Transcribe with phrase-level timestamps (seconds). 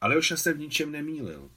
[0.00, 1.50] Aljoša se v ničem nemýlil.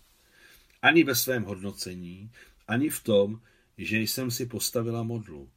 [0.81, 2.31] Ani ve svém hodnocení,
[2.67, 3.41] ani v tom,
[3.77, 5.51] že jsem si postavila modlu.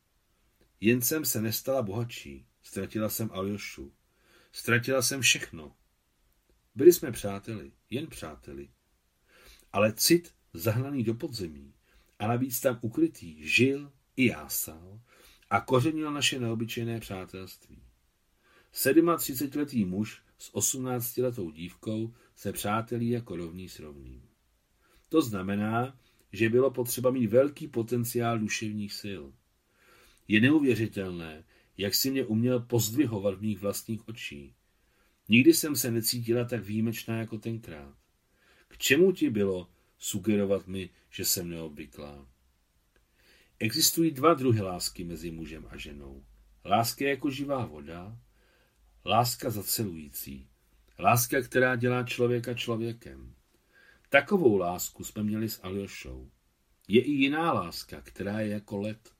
[0.80, 2.46] Jen jsem se nestala bohatší.
[2.62, 3.93] Ztratila jsem Aljošu.
[4.53, 5.77] Ztratila jsem všechno.
[6.75, 8.69] Byli jsme přáteli, jen přáteli.
[9.72, 11.74] Ale cit zahnaný do podzemí
[12.18, 15.00] a navíc tam ukrytý žil i jásal
[15.50, 17.82] a kořenil naše neobyčejné přátelství.
[18.73, 24.23] 37-letý muž s 18-letou dívkou se přátelí jako rovný s rovným.
[25.08, 25.98] To znamená,
[26.32, 29.22] že bylo potřeba mít velký potenciál duševních sil.
[30.28, 31.44] Je neuvěřitelné,
[31.77, 34.54] jak si mě uměl pozdvihovat v mých vlastních očích.
[35.28, 37.94] Nikdy jsem se necítila tak výjimečná jako tenkrát.
[38.68, 42.28] K čemu ti bylo sugerovat mi, že jsem neobvyklá?
[43.58, 46.24] Existují dva druhy lásky mezi mužem a ženou.
[46.64, 48.18] Láska jako živá voda,
[49.05, 50.48] láska zacelující,
[50.98, 53.34] láska, která dělá člověka člověkem.
[54.09, 56.30] Takovou lásku jsme měli s Aljošou.
[56.89, 59.12] Je i jiná láska, která je jako led.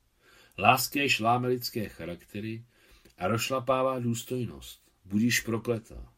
[0.59, 2.65] Láska je šláme lidské charaktery
[3.19, 4.83] a rošlapává důstojnost.
[5.05, 6.13] Budíš prokletá.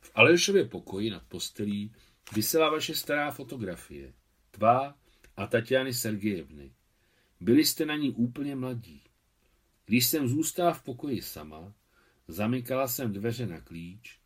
[0.00, 1.94] V Aljošově pokoji nad postelí
[2.34, 4.12] vysela vaše stará fotografie.
[4.50, 4.94] Tvá
[5.36, 6.72] a Tatiany Sergejevny.
[7.40, 9.02] Byli jste na ní úplně mladí.
[9.86, 11.74] Když jsem zůstala v pokoji sama,
[12.28, 14.20] zamykala jsem dveře na klíč,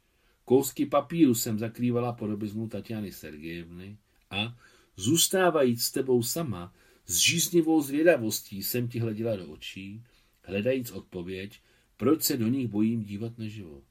[0.50, 3.98] kousky papíru jsem zakrývala podobizmu Tatiany Sergejevny
[4.30, 4.58] a,
[4.96, 6.74] zůstávajíc s tebou sama,
[7.06, 10.02] s žíznivou zvědavostí jsem ti hleděla do očí,
[10.42, 11.60] hledajíc odpověď,
[11.96, 13.82] proč se do nich bojím dívat naživo.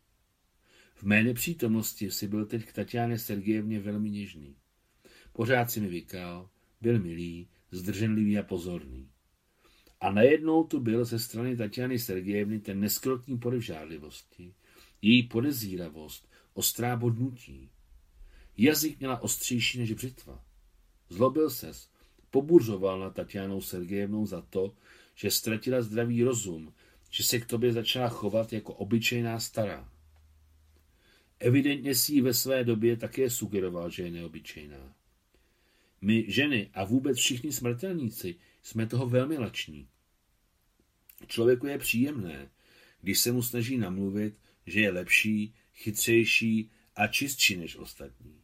[0.96, 4.56] V mé nepřítomnosti si byl teď k Tatiáně Sergejevně velmi něžný.
[5.34, 6.50] Pořád si mi vykal,
[6.82, 9.10] byl milý, zdrženlivý a pozorný.
[10.02, 14.54] A najednou tu byl ze strany Tatiany Sergejevny ten neskrotný poryv žádlivosti,
[15.02, 16.29] její podezíravost,
[16.60, 17.70] ostrá bodnutí.
[18.58, 20.44] Jazyk měla ostřejší než břitva.
[21.10, 21.90] Zlobil ses,
[22.30, 24.76] pobuřoval na Tatianou Sergejevnou za to,
[25.16, 26.74] že ztratila zdravý rozum,
[27.10, 29.90] že se k tobě začala chovat jako obyčejná stará.
[31.40, 34.96] Evidentně si ji ve své době také sugeroval, že je neobyčejná.
[36.02, 39.88] My, ženy a vůbec všichni smrtelníci, jsme toho velmi lační.
[41.28, 42.50] Člověku je příjemné,
[43.02, 44.36] když se mu snaží namluvit,
[44.66, 48.42] že je lepší, chytřejší a čistší než ostatní.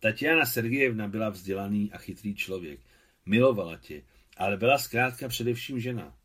[0.00, 2.80] Tatiana Sergejevna byla vzdělaný a chytrý člověk.
[3.26, 4.02] Milovala tě,
[4.36, 6.16] ale byla zkrátka především žena.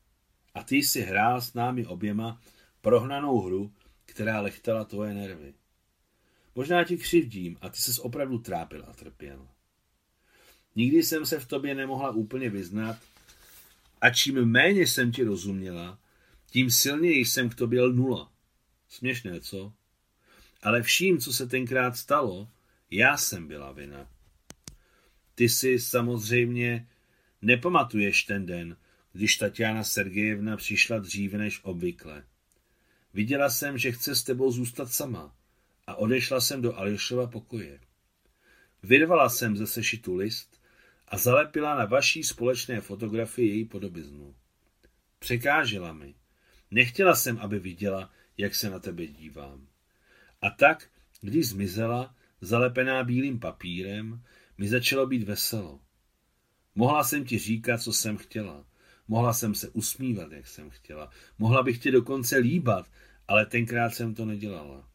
[0.53, 2.41] A ty si hrál s námi oběma
[2.81, 3.73] prohnanou hru,
[4.05, 5.53] která lechtala tvoje nervy.
[6.55, 9.47] Možná ti křivdím a ty ses opravdu trápil a trpěl.
[10.75, 12.97] Nikdy jsem se v tobě nemohla úplně vyznat
[14.01, 15.99] a čím méně jsem ti rozuměla,
[16.49, 18.31] tím silněji jsem k tobě nula.
[18.89, 19.73] Směšné, co?
[20.63, 22.49] Ale vším, co se tenkrát stalo,
[22.91, 24.09] já jsem byla vina.
[25.35, 26.87] Ty si samozřejmě
[27.41, 28.77] nepamatuješ ten den,
[29.13, 32.23] když Tatiana Sergejevna přišla dříve než obvykle.
[33.13, 35.35] Viděla jsem, že chce s tebou zůstat sama
[35.87, 37.79] a odešla jsem do Aljošova pokoje.
[38.83, 40.61] Vyrvala jsem ze sešitu list
[41.07, 44.35] a zalepila na vaší společné fotografii její podobiznu.
[45.19, 46.15] Překážela mi.
[46.71, 49.67] Nechtěla jsem, aby viděla, jak se na tebe dívám.
[50.43, 50.89] A tak,
[51.21, 54.23] když zmizela, zalepená bílým papírem,
[54.57, 55.79] mi začalo být veselo.
[56.75, 58.65] Mohla jsem ti říkat, co jsem chtěla.
[59.07, 61.09] Mohla jsem se usmívat, jak jsem chtěla.
[61.39, 62.91] Mohla bych tě dokonce líbat,
[63.27, 64.89] ale tenkrát jsem to nedělala.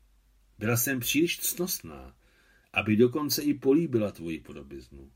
[0.59, 2.17] Byla jsem příliš cnostná,
[2.73, 5.13] aby dokonce i políbila tvoji podobiznu.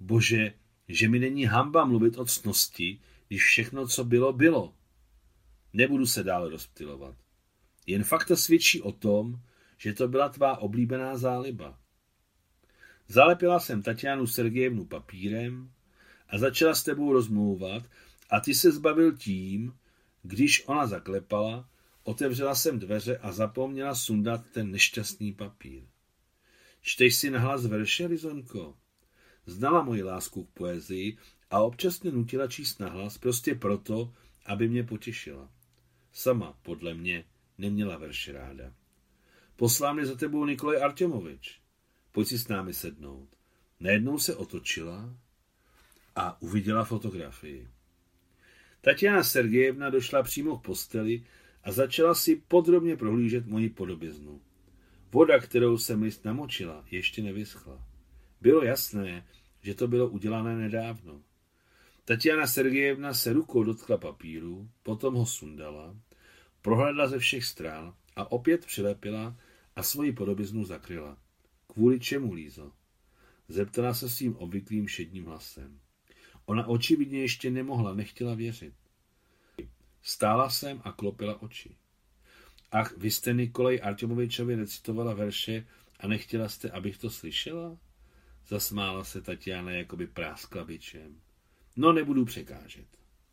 [0.00, 0.54] Bože,
[0.88, 4.74] že mi není hamba mluvit o cnosti, když všechno, co bylo, bylo.
[5.72, 7.27] Nebudu se dále rozptilovat.
[7.88, 9.40] Jen fakta svědčí o tom,
[9.78, 11.78] že to byla tvá oblíbená záliba.
[13.06, 15.70] Zalepila jsem Tatianu Sergejevnu papírem
[16.28, 17.82] a začala s tebou rozmlouvat
[18.30, 19.74] a ty se zbavil tím,
[20.22, 21.68] když ona zaklepala,
[22.02, 25.82] otevřela jsem dveře a zapomněla sundat ten nešťastný papír.
[26.80, 28.76] Čteš si nahlas verše, Rizonko?
[29.46, 31.18] Znala moji lásku k poezii
[31.50, 34.12] a občas mě nutila číst nahlas prostě proto,
[34.46, 35.50] aby mě potěšila.
[36.12, 37.24] Sama, podle mě,
[37.58, 38.72] neměla verše ráda.
[39.56, 41.60] Poslám mě za tebou Nikolaj Artemovič.
[42.12, 43.28] Pojď si s námi sednout.
[43.80, 45.14] Najednou se otočila
[46.16, 47.68] a uviděla fotografii.
[48.80, 51.24] Tatiana Sergejevna došla přímo k posteli
[51.64, 54.40] a začala si podrobně prohlížet moji podobiznu.
[55.12, 57.86] Voda, kterou jsem list namočila, ještě nevyschla.
[58.40, 59.26] Bylo jasné,
[59.62, 61.22] že to bylo udělané nedávno.
[62.04, 65.96] Tatiana Sergejevna se rukou dotkla papíru, potom ho sundala,
[66.62, 69.36] prohlédla ze všech stran a opět přilepila
[69.76, 71.18] a svoji podobiznu zakryla.
[71.72, 72.72] Kvůli čemu, Lízo?
[73.48, 75.80] Zeptala se svým obvyklým šedním hlasem.
[76.46, 78.74] Ona očividně ještě nemohla, nechtěla věřit.
[80.02, 81.76] Stála jsem a klopila oči.
[82.72, 85.66] Ach, vy jste Nikolaj Artemovičovi recitovala verše
[86.00, 87.78] a nechtěla jste, abych to slyšela?
[88.46, 91.20] Zasmála se Tatiana, jako by práskla bičem.
[91.76, 92.86] No, nebudu překážet.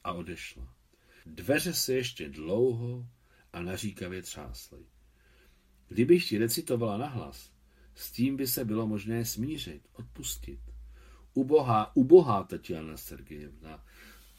[0.03, 0.73] A odešla.
[1.25, 3.07] Dveře se ještě dlouho
[3.55, 4.79] a naříkavě třásly.
[5.87, 7.51] Kdybych ti recitovala nahlas,
[7.95, 10.59] s tím by se bylo možné smířit, odpustit.
[11.33, 13.83] Ubohá, ubohá Tatiana Sergejevna.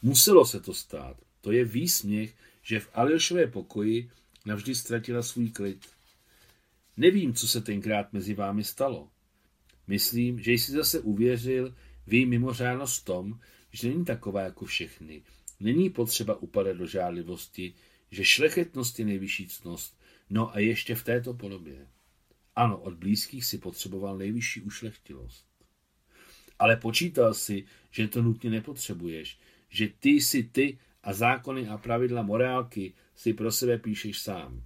[0.02, 1.16] Muselo se to stát.
[1.40, 4.10] To je výsměch, že v Aljošové pokoji
[4.46, 5.86] navždy ztratila svůj klid.
[6.96, 9.10] Nevím, co se tenkrát mezi vámi stalo.
[9.86, 11.74] Myslím, že jsi zase uvěřil
[12.06, 13.40] v její mimořádnost tom,
[13.70, 15.22] že není taková jako všechny.
[15.60, 17.74] Není potřeba upadat do žádlivosti,
[18.10, 20.00] že šlechetnost je nejvyšší cnost,
[20.30, 21.86] no a ještě v této podobě.
[22.56, 25.46] Ano, od blízkých si potřeboval nejvyšší ušlechtilost.
[26.58, 29.38] Ale počítal si, že to nutně nepotřebuješ,
[29.68, 34.64] že ty jsi ty a zákony a pravidla morálky si pro sebe píšeš sám.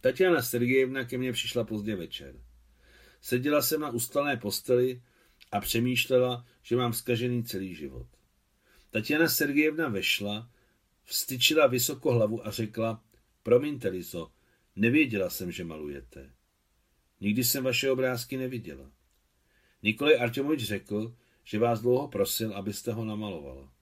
[0.00, 2.34] Tatiana Sergejevna ke mně přišla pozdě večer.
[3.20, 5.02] Seděla jsem na ustalné posteli
[5.52, 8.06] a přemýšlela, že mám zkažený celý život.
[8.90, 10.50] Tatiana Sergejevna vešla,
[11.04, 13.04] vstyčila vysoko hlavu a řekla,
[13.42, 14.32] promiňte, Lizo,
[14.76, 16.30] nevěděla jsem, že malujete.
[17.20, 18.90] Nikdy jsem vaše obrázky neviděla.
[19.82, 23.72] Nikolaj Artemovič řekl, že vás dlouho prosil, abyste ho namalovala.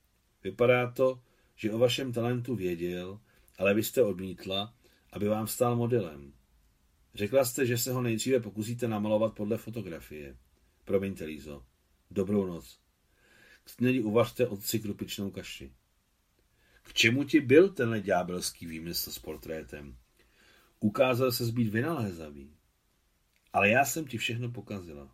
[0.44, 1.22] Vypadá to,
[1.56, 3.20] že o vašem talentu věděl,
[3.58, 4.74] ale vy jste odmítla,
[5.12, 6.32] aby vám stál modelem.
[7.14, 10.36] Řekla jste, že se ho nejdříve pokusíte namalovat podle fotografie.
[10.84, 11.64] Promiňte, Lízo.
[12.10, 12.80] Dobrou noc.
[13.64, 15.72] K uvařte otci krupičnou kaši.
[16.90, 19.96] K čemu ti byl tenhle ďábelský výmysl s portrétem?
[20.80, 22.50] Ukázal se zbýt vynalézavý.
[23.52, 25.08] Ale já jsem ti všechno pokazila.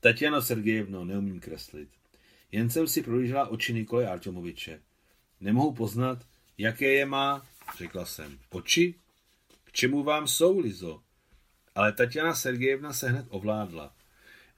[0.00, 1.88] Tatiana Sergejevno, neumím kreslit.
[2.52, 4.80] Jen jsem si prolížela oči Nikole Artomoviče.
[5.40, 6.26] Nemohu poznat,
[6.58, 7.46] jaké je má,
[7.78, 8.38] řekla jsem.
[8.50, 8.94] Oči?
[9.64, 11.02] K čemu vám jsou, Lizo?
[11.74, 13.94] Ale Tatiana Sergejevna se hned ovládla.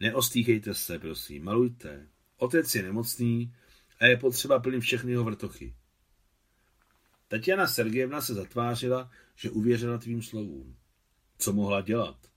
[0.01, 2.07] Neostýchejte se, prosím, malujte.
[2.37, 3.55] Otec je nemocný
[4.01, 5.75] a je potřeba plnit všechny jeho vrtochy.
[7.29, 10.77] Tatiana Sergejevna se zatvářila, že uvěřila tvým slovům.
[11.39, 12.31] Co mohla dělat?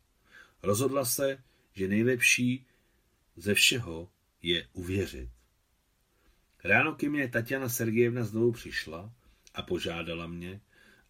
[0.64, 1.44] Rozhodla se,
[1.74, 2.66] že nejlepší
[3.36, 4.10] ze všeho
[4.42, 5.30] je uvěřit.
[6.64, 9.14] Ráno ke mně Tatiana Sergejevna znovu přišla
[9.54, 10.62] a požádala mě,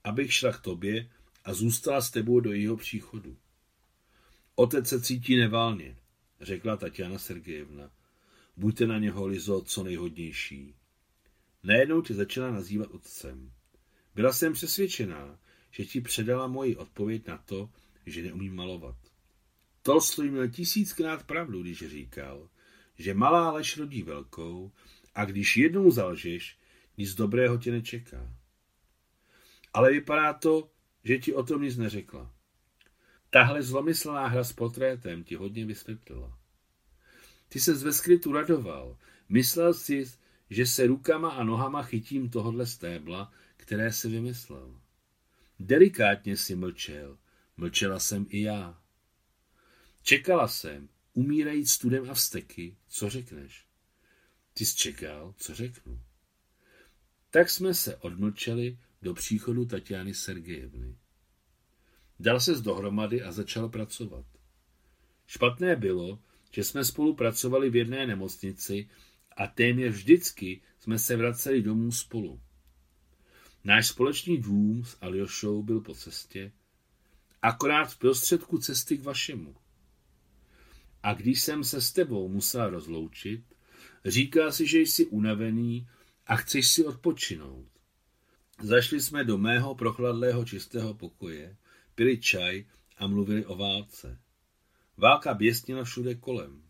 [0.03, 1.09] abych šla k tobě
[1.45, 3.37] a zůstala s tebou do jeho příchodu.
[4.55, 5.97] Otec se cítí nevalně,
[6.41, 7.91] řekla Tatiana Sergejevna.
[8.57, 10.75] Buďte na něho, Lizo, co nejhodnější.
[11.63, 13.51] Najednou tě začala nazývat otcem.
[14.15, 15.39] Byla jsem přesvědčená,
[15.71, 17.69] že ti předala moji odpověď na to,
[18.05, 18.95] že neumím malovat.
[19.81, 22.49] Tolstoj měl tisíckrát pravdu, když říkal,
[22.97, 24.71] že malá lež rodí velkou
[25.15, 26.57] a když jednou zalžeš,
[26.97, 28.33] nic dobrého tě nečeká.
[29.73, 30.71] Ale vypadá to,
[31.03, 32.33] že ti o tom nic neřekla.
[33.29, 36.37] Tahle zlomyslná hra s portrétem ti hodně vysvětlila.
[37.49, 38.97] Ty se ve skrytu radoval.
[39.29, 40.05] Myslel jsi,
[40.49, 43.31] že se rukama a nohama chytím tohodle stébla,
[43.69, 44.81] které si vymyslel.
[45.59, 47.17] Delikátně si mlčel.
[47.57, 48.81] Mlčela jsem i já.
[50.03, 53.65] Čekala jsem, umírajíc studem a vsteky, co řekneš.
[54.53, 56.01] Ty jsi čekal, co řeknu.
[57.29, 60.97] Tak jsme se odmlčeli do příchodu Tatiany Sergejevny.
[62.19, 64.25] Dal se z dohromady a začal pracovat.
[65.27, 68.89] Špatné bylo, že jsme spolu pracovali v jedné nemocnici
[69.37, 72.41] a téměř vždycky jsme se vraceli domů spolu.
[73.63, 76.51] Náš společný dům s Aljošou byl po cestě,
[77.41, 79.55] akorát v prostředku cesty k vašemu.
[81.03, 83.43] A když jsem se s tebou musel rozloučit,
[84.05, 85.87] říká si, že jsi unavený
[86.27, 87.67] a chceš si odpočinout.
[88.61, 91.57] Zašli jsme do mého prochladlého čistého pokoje,
[91.95, 92.65] pili čaj
[92.97, 94.19] a mluvili o válce.
[94.97, 96.63] Válka běsnila všude kolem.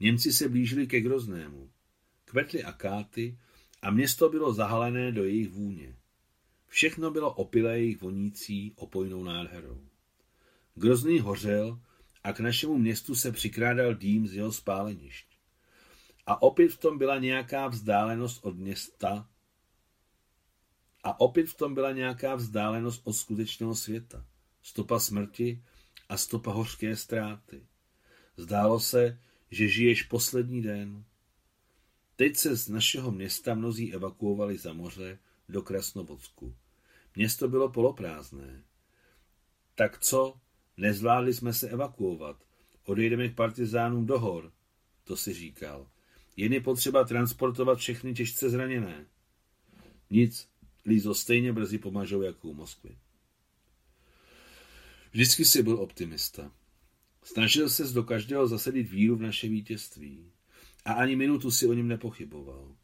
[0.00, 1.70] Němci se blížili ke Groznému.
[2.24, 3.38] Kvetly akáty
[3.82, 5.96] a město bylo zahalené do jejich vůně.
[6.68, 9.80] Všechno bylo opilé jejich vonící opojnou nádherou.
[10.74, 11.80] Grozný hořel
[12.24, 15.26] a k našemu městu se přikrádal dým z jeho spálenišť.
[16.26, 19.28] A opět v tom byla nějaká vzdálenost od města
[21.04, 24.26] a opět v tom byla nějaká vzdálenost od skutečného světa.
[24.62, 25.62] Stopa smrti
[26.08, 27.66] a stopa hořké ztráty.
[28.36, 31.04] Zdálo se, že žiješ poslední den.
[32.16, 35.18] Teď se z našeho města mnozí evakuovali za moře
[35.48, 36.54] do Krasnovodsku.
[37.16, 38.64] Město bylo poloprázdné.
[39.74, 40.40] Tak co?
[40.76, 42.44] Nezvládli jsme se evakuovat.
[42.84, 44.52] Odejdeme k partizánům do hor.
[45.04, 45.90] To si říkal.
[46.36, 49.06] Jen je potřeba transportovat všechny těžce zraněné.
[50.10, 50.48] Nic,
[50.86, 52.98] Lízo stejně brzy pomažou jako u Moskvy.
[55.10, 56.52] Vždycky si byl optimista.
[57.22, 60.32] Snažil se do každého zasadit víru v naše vítězství
[60.86, 62.76] a ani minutu si o něm nepochyboval.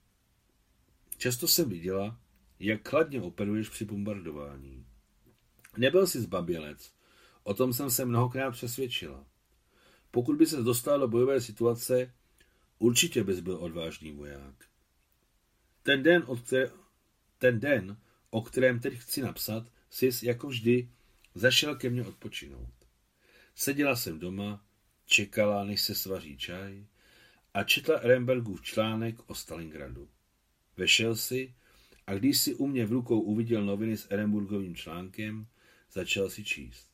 [1.16, 2.20] Často jsem viděla,
[2.60, 4.86] jak kladně operuješ při bombardování.
[5.76, 6.92] Nebyl jsi zbabělec,
[7.42, 9.26] o tom jsem se mnohokrát přesvědčila.
[10.10, 12.14] Pokud by se dostal do bojové situace,
[12.78, 14.54] určitě bys byl odvážný voják.
[15.82, 16.70] Ten den, od které,
[17.38, 17.96] ten den,
[18.30, 20.90] o kterém teď chci napsat, jsi jako vždy
[21.34, 22.74] zašel ke mně odpočinout.
[23.54, 24.64] Seděla jsem doma,
[25.06, 26.86] čekala, než se svaří čaj
[27.54, 30.08] a četla Ehrenbergův článek o Stalingradu.
[30.76, 31.54] Vešel si
[32.06, 35.46] a když si u mě v rukou uviděl noviny s Ehrenburgovým článkem,
[35.92, 36.88] začal si číst.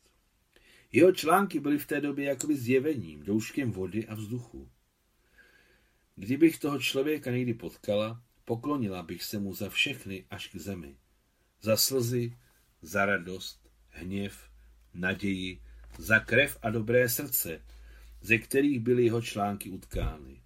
[0.91, 4.69] Jeho články byly v té době jakoby zjevením, douškem vody a vzduchu.
[6.15, 10.97] Kdybych toho člověka někdy potkala, poklonila bych se mu za všechny až k zemi.
[11.61, 12.37] Za slzy,
[12.81, 14.49] za radost, hněv,
[14.93, 15.61] naději,
[15.97, 17.61] za krev a dobré srdce,
[18.21, 20.41] ze kterých byly jeho články utkány.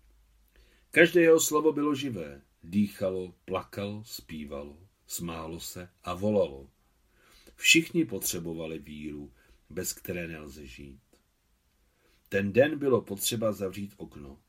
[0.95, 6.69] Každé jeho slovo bylo živé, dýchalo, plakalo, zpívalo, smálo se a volalo.
[7.55, 9.33] Všichni potřebovali víru,
[9.69, 11.01] bez které nelze žít.
[12.29, 14.39] Ten den bylo potřeba zavřít okno.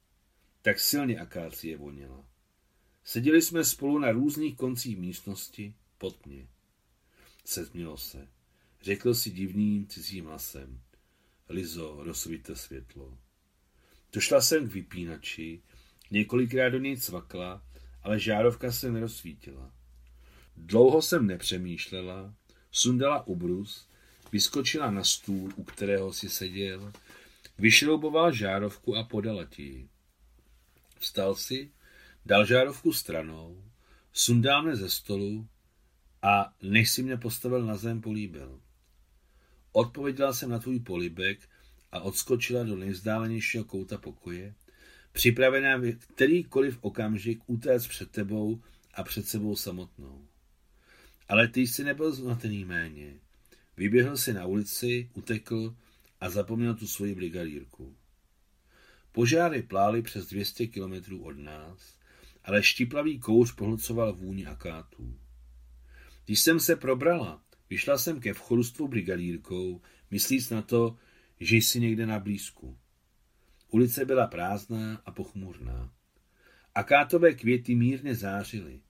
[0.62, 2.24] Tak silně akácie voněla.
[3.04, 6.48] Seděli jsme spolu na různých koncích místnosti pod mě.
[7.44, 8.28] Sezmělo se.
[8.82, 10.80] Řekl si divným cizím hlasem.
[11.48, 13.18] Lizo, rozsvíte světlo.
[14.12, 15.62] Došla jsem k vypínači,
[16.10, 17.62] několikrát do něj cvakla,
[18.02, 19.72] ale žárovka se nerozsvítila.
[20.56, 22.34] Dlouho jsem nepřemýšlela,
[22.70, 23.88] sundala ubrus,
[24.32, 26.92] vyskočila na stůl, u kterého si seděl,
[27.58, 29.88] vyšroubovala žárovku a podala ti ji.
[30.98, 31.72] Vstal si,
[32.26, 33.64] dal žárovku stranou,
[34.12, 35.48] sundal mě ze stolu
[36.22, 38.60] a než si mě postavil na zem, políbil.
[39.72, 41.48] Odpověděla jsem na tvůj polibek
[41.92, 44.54] a odskočila do nejvzdálenějšího kouta pokoje,
[45.14, 48.62] připravená v kterýkoliv okamžik utéct před tebou
[48.94, 50.26] a před sebou samotnou.
[51.28, 53.14] Ale ty jsi nebyl zmatený méně.
[53.76, 55.76] Vyběhl si na ulici, utekl
[56.20, 57.96] a zapomněl tu svoji brigadírku.
[59.12, 61.98] Požáry plály přes 200 kilometrů od nás,
[62.44, 65.18] ale štiplavý kouř pohlcoval vůni akátů.
[66.24, 69.80] Když jsem se probrala, vyšla jsem ke vchodu s tvou brigadírkou,
[70.10, 70.96] myslíc na to,
[71.40, 72.78] že jsi někde na blízku.
[73.74, 75.90] Ulice byla prázdná a pochmurná.
[76.74, 78.80] Akátové květy mírně zářily.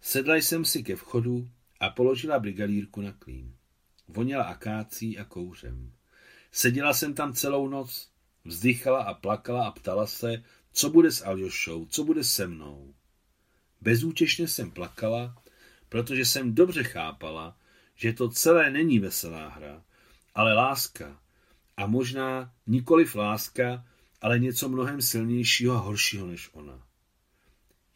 [0.00, 1.50] Sedla jsem si ke vchodu
[1.80, 3.56] a položila brigadírku na klín.
[4.08, 5.92] Voněla akácí a kouřem.
[6.52, 8.10] Seděla jsem tam celou noc,
[8.44, 10.42] vzdychala a plakala a ptala se,
[10.72, 12.94] co bude s Aljošou, co bude se mnou.
[13.80, 15.42] Bezúčešně jsem plakala,
[15.88, 17.56] protože jsem dobře chápala,
[17.94, 19.84] že to celé není veselá hra,
[20.34, 21.21] ale láska.
[21.82, 23.86] A možná nikoliv láska,
[24.20, 26.86] ale něco mnohem silnějšího a horšího než ona.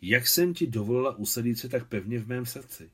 [0.02, 2.90] Jak jsem ti dovolila usadit se tak pevně v mém srdci?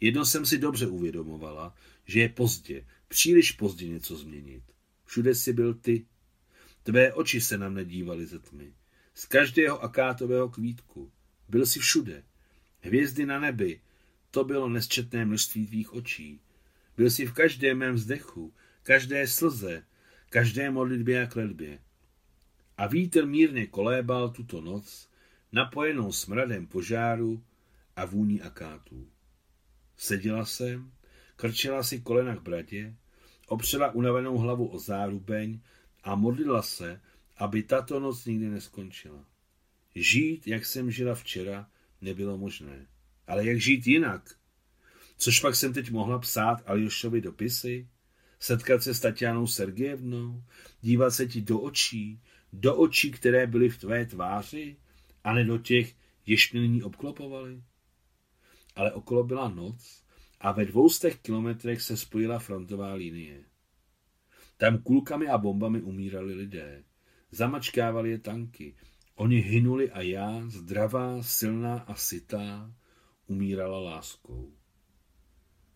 [0.00, 1.74] Jedno jsem si dobře uvědomovala,
[2.04, 4.62] že je pozdě, příliš pozdě něco změnit.
[5.04, 6.06] Všude si byl ty.
[6.82, 8.72] Tvé oči se na mne dívaly ze tmy.
[9.14, 11.12] Z každého akátového kvítku.
[11.48, 12.22] Byl si všude.
[12.80, 13.80] Hvězdy na nebi.
[14.30, 16.40] To bylo nesčetné množství tvých očí.
[16.96, 18.52] Byl si v každém mém vzdechu,
[18.86, 19.84] každé slze,
[20.30, 21.78] každé modlitbě a kledbě.
[22.76, 25.08] A vítr mírně kolébal tuto noc,
[25.52, 27.44] napojenou smradem požáru
[27.96, 29.08] a vůní akátů.
[29.96, 30.92] Seděla jsem,
[31.36, 32.96] krčela si kolena k bratě,
[33.46, 35.60] opřela unavenou hlavu o zárubeň
[36.02, 37.00] a modlila se,
[37.36, 39.24] aby tato noc nikdy neskončila.
[39.94, 42.86] Žít, jak jsem žila včera, nebylo možné.
[43.26, 44.38] Ale jak žít jinak?
[45.16, 47.88] Což pak jsem teď mohla psát Aljošovi dopisy?
[48.38, 50.42] Setkat se s Tatianou Sergejevnou?
[50.80, 52.20] Dívat se ti do očí?
[52.52, 54.76] Do očí, které byly v tvé tváři?
[55.24, 55.94] A ne do těch,
[56.26, 57.62] jež mě nyní obklopovali?
[58.76, 60.04] ale okolo byla noc
[60.40, 63.44] a ve dvoustech kilometrech se spojila frontová linie.
[64.56, 66.84] Tam kulkami a bombami umírali lidé.
[67.30, 68.76] Zamačkávali je tanky.
[69.14, 72.74] Oni hynuli a já, zdravá, silná a sytá,
[73.26, 74.52] umírala láskou.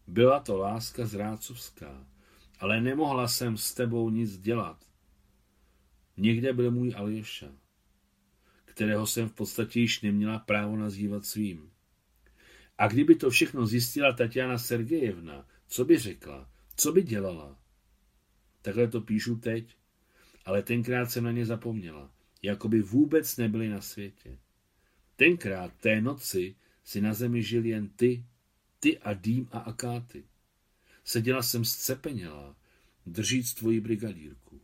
[0.07, 2.07] Byla to láska zrácovská,
[2.61, 4.85] ale nemohla jsem s tebou nic dělat.
[6.17, 7.53] Někde byl můj Aljoša,
[8.65, 11.71] kterého jsem v podstatě již neměla právo nazývat svým.
[12.79, 16.51] A kdyby to všechno zjistila Tatiana Sergejevna, co by řekla?
[16.77, 17.59] Co by dělala?
[18.63, 19.77] Takhle to píšu teď,
[20.45, 22.11] ale tenkrát jsem na ně zapomněla,
[22.43, 24.39] jako by vůbec nebyli na světě.
[25.17, 28.25] Tenkrát, té noci, si na zemi žil jen ty,
[28.81, 30.25] ty a Dým a Akáty.
[31.11, 32.57] Seděla jsem zcepenělá,
[33.07, 34.61] držíc tvoji brigadírku.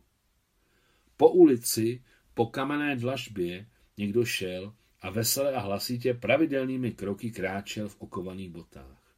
[1.17, 7.95] Po ulici, po kamenné dlažbě, někdo šel a veselé a hlasitě pravidelnými kroky kráčel v
[7.99, 9.15] okovaných botách.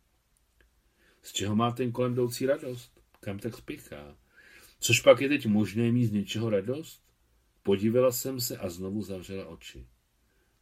[1.21, 3.01] Z čeho má ten kolem jdoucí radost?
[3.19, 4.17] Kam tak spěchá?
[4.79, 7.03] Což pak je teď možné mít z něčeho radost?
[7.63, 9.87] Podívala jsem se a znovu zavřela oči.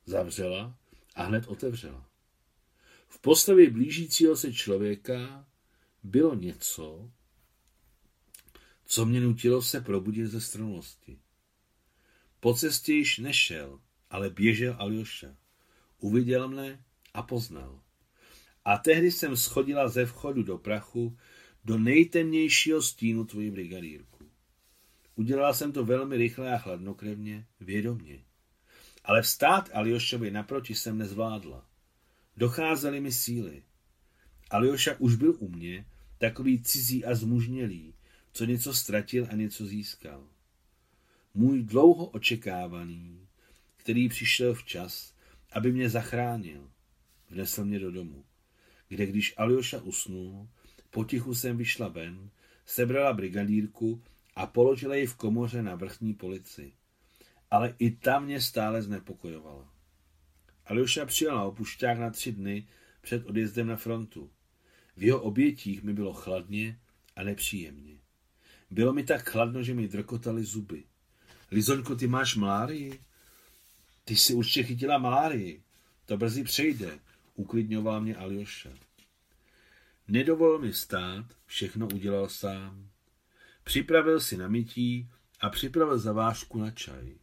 [0.06, 0.78] Zavřela
[1.16, 2.10] a hned otevřela.
[3.08, 5.48] V postavě blížícího se člověka
[6.08, 7.12] bylo něco,
[8.86, 11.20] co mě nutilo se probudit ze stranosti.
[12.40, 15.36] Po cestě již nešel, ale běžel Aljoša.
[16.00, 16.84] Uviděl mne
[17.14, 17.82] a poznal.
[18.66, 21.18] A tehdy jsem schodila ze vchodu do prachu
[21.64, 24.26] do nejtemnějšího stínu tvoji brigadírku.
[25.16, 28.24] Udělala jsem to velmi rychle a chladnokrevně, vědomně.
[29.04, 31.70] Ale vstát Aljošovi naproti jsem nezvládla.
[32.38, 33.64] Docházely mi síly.
[34.50, 35.86] Aljoša už byl u mě,
[36.18, 37.94] takový cizí a zmužnělý,
[38.34, 40.28] co něco ztratil a něco získal.
[41.34, 43.28] Můj dlouho očekávaný,
[43.78, 45.14] který přišel včas,
[45.52, 46.72] aby mě zachránil,
[47.30, 48.26] vnesl mě do domu,
[48.88, 50.48] kde když Aljoša usnul,
[50.90, 52.30] potichu jsem vyšla ven,
[52.66, 54.04] sebrala brigadírku
[54.36, 56.74] a položila ji v komoře na vrchní polici.
[57.52, 59.74] Ale i tam mě stále znepokojovala.
[60.66, 62.68] Aljoša přijel na opušťák na tři dny
[63.02, 64.32] před odjezdem na frontu.
[64.98, 66.80] V jeho obětích mi bylo chladně
[67.16, 67.98] a nepříjemně.
[68.72, 70.84] Bylo mi tak chladno, že mi drkotaly zuby.
[71.52, 73.00] Lizoňko, ty máš malárii?
[74.04, 75.64] Ty jsi určitě chytila malárii.
[76.06, 77.00] To brzy přejde,
[77.36, 78.70] uklidňoval mě Aljoša.
[80.08, 82.90] Nedovolil mi stát, všechno udělal sám.
[83.64, 87.16] Připravil si na mytí a připravil zavážku na čaj.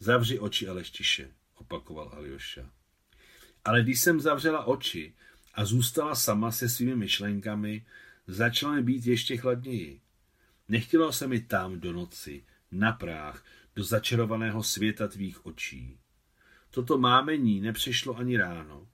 [0.00, 2.70] Zavři oči, Aleštiše, opakoval Aljoša.
[3.64, 5.14] Ale když jsem zavřela oči
[5.58, 7.86] a zůstala sama se svými myšlenkami,
[8.26, 10.00] začala mi být ještě chladněji.
[10.68, 13.44] Nechtělo se mi tam do noci, na práh,
[13.76, 15.98] do začarovaného světa tvých očí.
[16.70, 18.88] Toto mámení nepřišlo ani ráno.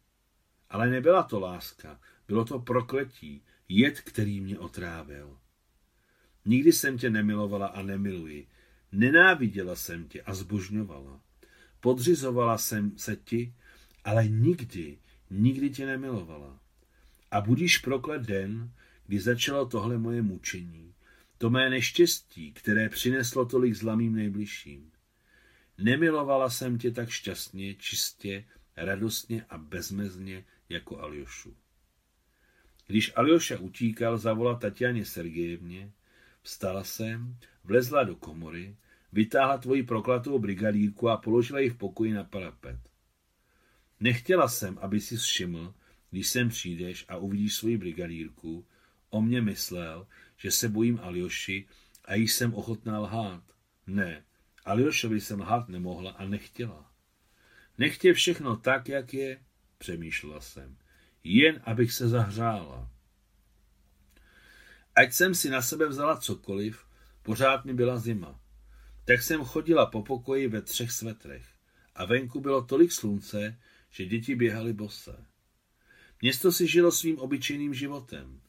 [0.70, 5.38] Ale nebyla to láska, bylo to prokletí, jed, který mě otrávil.
[6.44, 8.48] Nikdy jsem tě nemilovala a nemiluji.
[8.92, 11.20] Nenáviděla jsem tě a zbožňovala.
[11.80, 13.54] Podřizovala jsem se ti,
[14.04, 14.98] ale nikdy,
[15.30, 16.60] nikdy tě nemilovala.
[17.30, 18.70] A budíš proklet den,
[19.06, 20.94] kdy začalo tohle moje mučení,
[21.38, 24.90] to mé neštěstí, které přineslo tolik zla mým nejbližším.
[25.78, 28.44] Nemilovala jsem tě tak šťastně, čistě,
[28.76, 31.56] radostně a bezmezně jako Aljošu.
[32.86, 35.92] Když Aljoša utíkal zavolat Tatianě Sergejevně,
[36.42, 38.76] vstala jsem, vlezla do komory,
[39.12, 42.76] vytáhla tvoji proklatou brigadírku a položila ji v pokoji na parapet.
[44.00, 45.74] Nechtěla jsem, aby si všiml,
[46.10, 48.66] když sem přijdeš a uvidíš svoji brigadírku,
[49.10, 51.66] o mě myslel, že se bojím Aljoši
[52.04, 53.42] a již jsem ochotná lhát.
[53.86, 54.24] Ne,
[54.64, 56.90] Aljošovi jsem lhát nemohla a nechtěla.
[57.78, 59.40] Nechtě všechno tak, jak je,
[59.78, 60.76] přemýšlela jsem,
[61.24, 62.90] jen abych se zahřála.
[64.94, 66.84] Ať jsem si na sebe vzala cokoliv,
[67.22, 68.40] pořád mi byla zima.
[69.04, 71.46] Tak jsem chodila po pokoji ve třech svetrech
[71.94, 73.58] a venku bylo tolik slunce,
[73.94, 75.26] že děti běhaly bose.
[76.22, 78.40] Město si žilo svým obyčejným životem.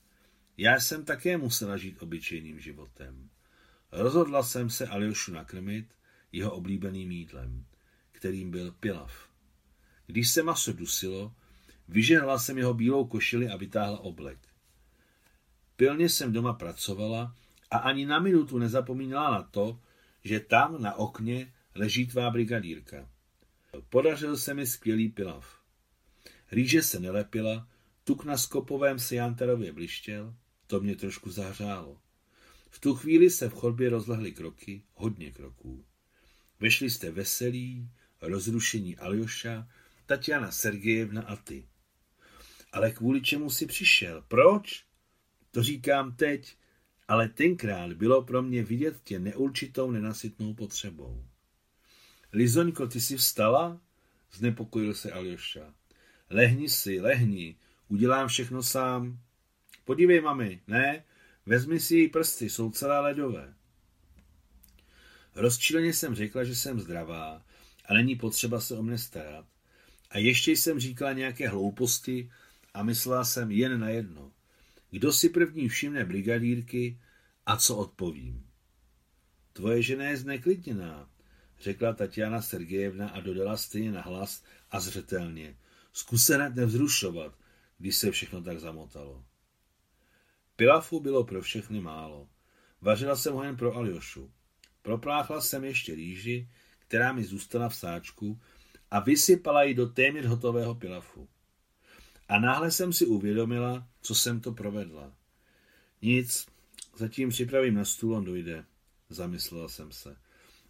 [0.57, 3.29] Já jsem také musela žít obyčejným životem.
[3.91, 5.85] Rozhodla jsem se Aljošu nakrmit
[6.31, 7.65] jeho oblíbeným jídlem,
[8.11, 9.29] kterým byl pilav.
[10.05, 11.35] Když se maso dusilo,
[11.87, 14.39] vyžehla jsem jeho bílou košili a vytáhla oblek.
[15.75, 17.35] Pilně jsem doma pracovala
[17.71, 19.79] a ani na minutu nezapomínala na to,
[20.23, 23.14] že tam na okně leží tvá brigadírka.
[23.89, 25.59] Podařil se mi skvělý pilav.
[26.51, 27.67] Rýže se nelepila,
[28.03, 30.35] tuk na skopovém sejanterově blištěl,
[30.67, 32.01] to mě trošku zahřálo.
[32.69, 35.85] V tu chvíli se v chodbě rozlehly kroky, hodně kroků.
[36.59, 37.89] Vešli jste veselí,
[38.21, 39.67] rozrušení Aljoša,
[40.05, 41.67] Tatiana Sergejevna a ty.
[42.71, 44.25] Ale kvůli čemu si přišel?
[44.27, 44.85] Proč?
[45.51, 46.57] To říkám teď,
[47.07, 51.25] ale tenkrát bylo pro mě vidět tě neurčitou nenasytnou potřebou.
[52.35, 53.81] Lizoňko, ty jsi vstala?
[54.33, 55.73] Znepokojil se Aljoša.
[56.29, 57.55] Lehni si, lehni,
[57.87, 59.19] udělám všechno sám.
[59.85, 61.03] Podívej, mami, ne?
[61.45, 63.53] Vezmi si její prsty, jsou celé ledové.
[65.35, 67.45] Rozčileně jsem řekla, že jsem zdravá
[67.85, 69.45] a není potřeba se o mne starat.
[70.09, 72.31] A ještě jsem říkala nějaké hlouposti
[72.73, 74.31] a myslela jsem jen na jedno.
[74.91, 76.99] kdo si první všimne brigadírky
[77.45, 78.45] a co odpovím.
[79.53, 81.09] Tvoje žena je zneklidněná,
[81.61, 85.57] řekla Tatiana Sergejevna a dodala stejně nahlas a zřetelně.
[85.93, 87.35] Zkus se nevzrušovat,
[87.77, 89.25] když se všechno tak zamotalo.
[90.55, 92.29] Pilafu bylo pro všechny málo.
[92.81, 94.31] Vařila jsem ho jen pro Aljošu.
[94.81, 98.41] Propláchla jsem ještě rýži, která mi zůstala v sáčku
[98.91, 101.27] a vysypala ji do téměř hotového pilafu.
[102.27, 105.13] A náhle jsem si uvědomila, co jsem to provedla.
[106.01, 106.47] Nic,
[106.97, 108.65] zatím připravím na stůl, on dojde,
[109.09, 110.17] zamyslela jsem se.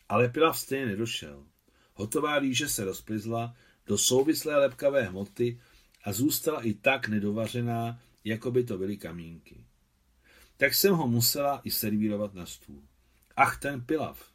[0.09, 1.45] Ale pilaf stejně nedošel.
[1.93, 5.59] Hotová rýže se rozplizla do souvislé lepkavé hmoty
[6.03, 9.65] a zůstala i tak nedovařená, jako by to byly kamínky.
[10.57, 12.83] Tak jsem ho musela i servírovat na stůl.
[13.35, 14.31] Ach, ten pilav.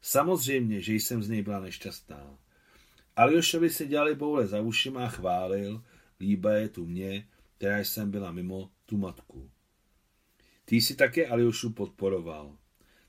[0.00, 2.38] Samozřejmě, že jsem z něj byla nešťastná.
[3.16, 5.84] Aljošovi se dělali boule za ušima a chválil,
[6.20, 9.50] líba je tu mě, která jsem byla mimo tu matku.
[10.64, 12.58] Ty si také Aljošu podporoval.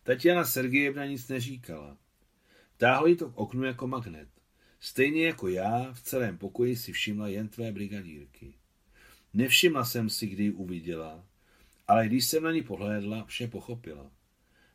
[0.03, 1.97] Tatiana Sergejevna nic neříkala.
[2.77, 4.29] Táhlo jí to k oknu jako magnet.
[4.79, 8.53] Stejně jako já v celém pokoji si všimla jen tvé brigadírky.
[9.33, 11.25] Nevšimla jsem si, kdy ji uviděla,
[11.87, 14.11] ale když jsem na ní pohlédla, vše pochopila.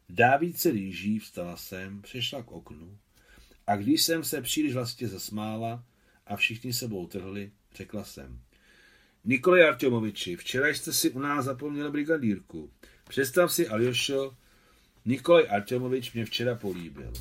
[0.08, 2.98] Dávíc se rýží, vstala jsem, přešla k oknu
[3.68, 5.84] a když jsem se příliš vlastně zasmála
[6.26, 8.40] a všichni sebou trhli, řekla jsem.
[9.24, 12.70] Nikolaj Artyomoviči, včera jste si u nás zapomněl brigadírku.
[13.08, 14.36] Představ si, Aljošo,
[15.08, 17.12] Nikolaj Artyomovič mě včera políbil.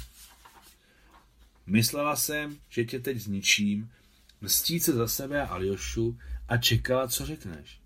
[1.66, 3.92] Myslela jsem, že tě teď zničím,
[4.42, 7.82] mstít se za sebe a Aljošu a čekala, co řekneš.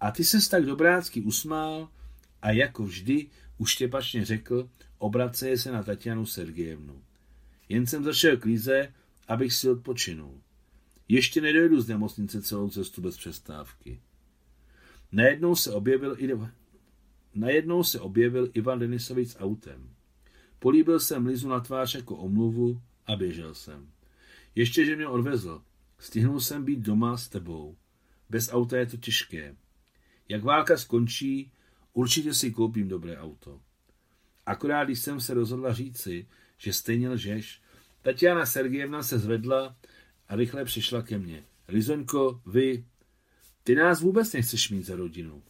[0.00, 1.88] A ty ses tak dobrácky usmál
[2.42, 3.26] a jako vždy
[3.58, 7.02] uštěpačně řekl, obraceje se na Tatianu Sergejevnu.
[7.68, 8.94] Jen jsem zašel k Lize,
[9.28, 10.40] abych si odpočinul.
[11.08, 14.00] Ještě nedojdu z nemocnice celou cestu bez přestávky.
[15.12, 16.28] Najednou se objevil, i...
[17.34, 19.90] Najednou se objevil Ivan Denisovič s autem.
[20.58, 23.90] Políbil jsem Lizu na tvář jako omluvu a běžel jsem.
[24.54, 25.62] Ještě, že mě odvezl.
[25.98, 27.76] Stihnul jsem být doma s tebou.
[28.30, 29.56] Bez auta je to těžké.
[30.28, 31.52] Jak válka skončí,
[31.92, 33.60] určitě si koupím dobré auto.
[34.46, 36.26] Akorát, když jsem se rozhodla říci,
[36.58, 37.62] že stejně lžeš,
[38.02, 39.76] Tatiana Sergejevna se zvedla
[40.28, 41.44] a rychle přišla ke mně.
[41.68, 42.84] Lizoňko, vy,
[43.64, 45.42] ty nás vůbec nechceš mít za rodinu.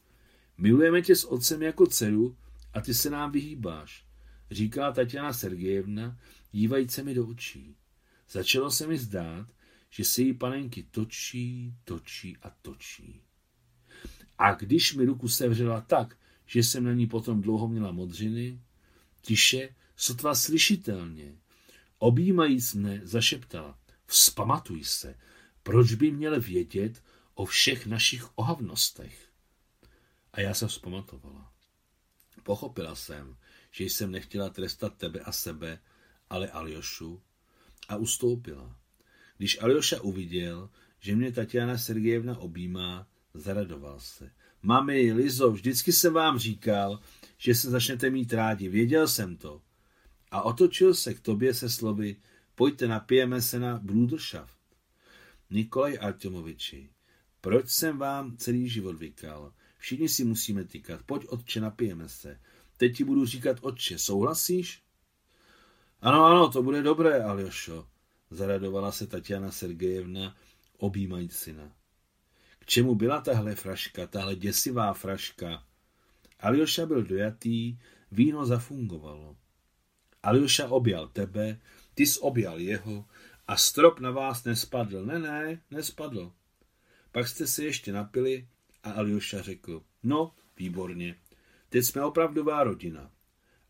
[0.61, 2.37] Milujeme tě s otcem jako dceru
[2.73, 4.07] a ty se nám vyhýbáš,
[4.51, 6.19] říkala Tatiana Sergejevna,
[6.53, 7.77] dívajíc se mi do očí.
[8.31, 9.49] Začalo se mi zdát,
[9.91, 13.21] že se jí panenky točí, točí a točí.
[14.39, 18.61] A když mi ruku sevřela tak, že jsem na ní potom dlouho měla modřiny,
[19.23, 21.35] tiše, sotva slyšitelně,
[21.99, 25.19] objímajíc mne, zašeptala, vzpamatuj se,
[25.63, 27.03] proč by měl vědět
[27.35, 29.30] o všech našich ohavnostech.
[30.33, 31.53] A já se vzpamatovala.
[32.43, 33.37] Pochopila jsem,
[33.71, 35.79] že jsem nechtěla trestat tebe a sebe,
[36.31, 37.23] ale Aljošu
[37.89, 38.77] a ustoupila.
[39.37, 44.31] Když Aljoša uviděl, že mě Tatiana Sergejevna objímá, zaradoval se.
[44.63, 47.01] Mami, Lizo, vždycky jsem vám říkal,
[47.39, 49.63] že se začnete mít rádi, věděl jsem to.
[50.31, 52.17] A otočil se k tobě se slovy,
[52.55, 54.61] pojďte napijeme se na Bruderschaft.
[55.51, 56.91] Nikolaj Artyomoviči,
[57.41, 59.53] proč jsem vám celý život vykal?
[59.81, 62.41] Všichni si musíme tykat, pojď otče, napijeme se.
[62.77, 64.83] Teď ti budu říkat otče, souhlasíš?
[66.01, 67.87] Ano, ano, to bude dobré, Aljošo,
[68.31, 70.37] zaradovala se Tatiana Sergejevna,
[70.79, 71.73] objímajíc syna.
[72.59, 75.65] K čemu byla tahle fraška, tahle děsivá fraška?
[76.41, 77.79] Aljoša byl dojatý,
[78.13, 79.37] víno zafungovalo.
[80.23, 81.61] Aljoša objal tebe,
[81.95, 83.05] ty jsi objal jeho
[83.49, 85.05] a strop na vás nespadl.
[85.05, 86.33] Ne, ne, nespadl.
[87.13, 88.49] Pak jste se ještě napili
[88.83, 91.17] a Aljoša řekl, no, výborně,
[91.69, 93.11] teď jsme opravdová rodina.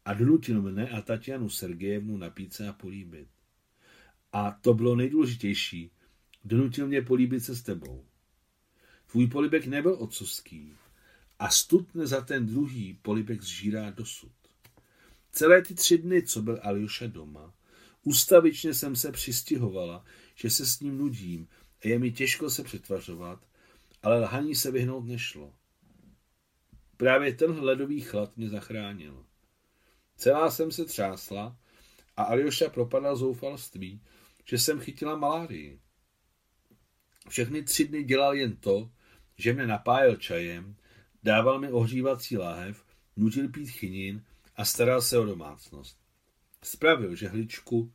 [0.05, 3.29] A donutil mne a Tatianu Sergejevnu napít se a políbit.
[4.33, 5.91] A to bylo nejdůležitější.
[6.45, 8.05] Donutil mě políbit se s tebou.
[9.07, 10.75] Tvůj polibek nebyl otcovský
[11.39, 14.33] a stupne za ten druhý polibek zžírá dosud.
[15.33, 17.55] Celé ty tři dny, co byl Aljoša doma,
[18.03, 21.49] ustavičně jsem se přistihovala, že se s ním nudím
[21.85, 23.47] a je mi těžko se přetvařovat,
[24.03, 25.55] ale lhaní se vyhnout nešlo.
[26.97, 29.27] Právě ten ledový chlad mě zachránil.
[30.17, 31.57] Celá jsem se třásla
[32.17, 34.03] a Aljoša propadla zoufalství,
[34.45, 35.81] že jsem chytila malárii.
[37.29, 38.91] Všechny tři dny dělal jen to,
[39.39, 40.77] že mě napájel čajem,
[41.23, 42.85] dával mi ohřívací láhev,
[43.17, 44.25] nutil pít chinin
[44.57, 45.99] a staral se o domácnost.
[46.63, 47.93] Spravil žehličku,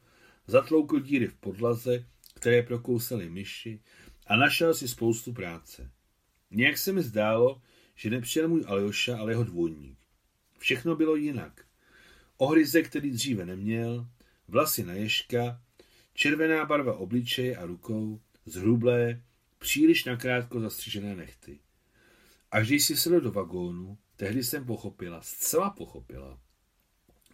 [0.47, 3.81] zatloukl díry v podlaze, které prokousely myši
[4.27, 5.91] a našel si spoustu práce.
[6.51, 7.61] Nějak se mi zdálo,
[7.95, 9.97] že nepřijel můj Aljoša, ale jeho dvojník.
[10.57, 11.65] Všechno bylo jinak.
[12.37, 14.07] Ohryze, který dříve neměl,
[14.47, 15.61] vlasy na ježka,
[16.13, 19.21] červená barva obličeje a rukou, zhrublé,
[19.59, 21.59] příliš nakrátko zastřižené nechty.
[22.51, 26.39] Až když si sedl do vagónu, tehdy jsem pochopila, zcela pochopila,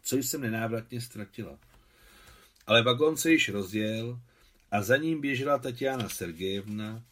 [0.01, 1.59] co jsem nenávratně ztratila.
[2.67, 4.21] Ale vagón se již rozjel
[4.71, 7.03] a za ním běžela Tatiana Sergejevna,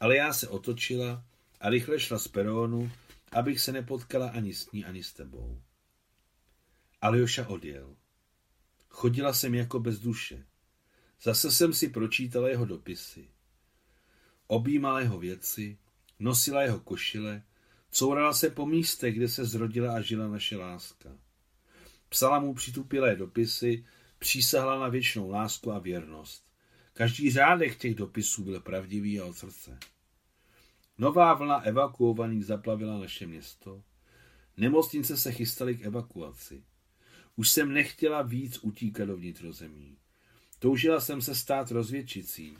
[0.00, 1.24] ale já se otočila
[1.66, 2.90] a rychle šla z perónu,
[3.32, 5.62] abych se nepotkala ani s ní, ani s tebou.
[7.00, 7.96] Aljoša odjel.
[8.88, 10.46] Chodila jsem jako bez duše.
[11.22, 13.28] Zase jsem si pročítala jeho dopisy.
[14.46, 15.78] Objímala jeho věci,
[16.18, 17.42] nosila jeho košile,
[17.90, 21.18] courala se po místech, kde se zrodila a žila naše láska.
[22.08, 23.84] Psala mu přitupilé dopisy,
[24.18, 26.46] přísahla na věčnou lásku a věrnost.
[26.92, 29.78] Každý řádek těch dopisů byl pravdivý a od srdce.
[30.98, 33.82] Nová vlna evakuovaných zaplavila naše město.
[34.56, 36.62] Nemocnice se chystaly k evakuaci.
[37.36, 39.96] Už jsem nechtěla víc utíkat do vnitrozemí.
[40.58, 42.58] Toužila jsem se stát rozvědčicí,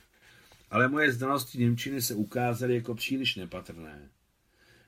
[0.70, 4.09] ale moje znalosti Němčiny se ukázaly jako příliš nepatrné.